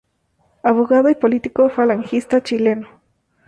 [0.63, 2.87] Abogado y político falangista chileno.